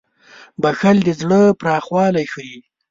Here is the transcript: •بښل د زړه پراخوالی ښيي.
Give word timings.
•بښل 0.61 0.97
د 1.03 1.09
زړه 1.21 1.39
پراخوالی 1.59 2.25
ښيي. 2.33 2.57